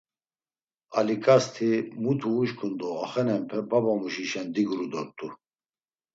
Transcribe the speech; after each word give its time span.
Aliǩasti, 0.99 1.69
muti 2.01 2.27
uşǩun 2.39 2.73
do 2.79 2.87
axenenpe 3.03 3.57
babamuşişen 3.69 4.47
diguru 4.53 4.87
dort̆u. 4.91 5.27